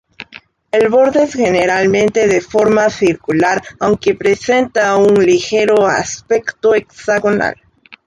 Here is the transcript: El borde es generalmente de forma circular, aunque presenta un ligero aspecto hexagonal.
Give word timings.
El 0.71 0.89
borde 0.89 1.25
es 1.25 1.33
generalmente 1.35 2.25
de 2.27 2.41
forma 2.41 2.89
circular, 2.89 3.61
aunque 3.79 4.15
presenta 4.15 4.95
un 4.97 5.23
ligero 5.23 5.85
aspecto 5.85 6.73
hexagonal. 6.73 7.53